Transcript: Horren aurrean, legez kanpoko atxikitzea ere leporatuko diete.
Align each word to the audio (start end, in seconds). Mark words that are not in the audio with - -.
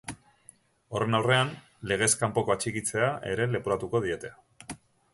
Horren 0.99 1.17
aurrean, 1.17 1.51
legez 1.93 2.09
kanpoko 2.23 2.57
atxikitzea 2.57 3.13
ere 3.35 3.49
leporatuko 3.55 4.07
diete. 4.09 4.37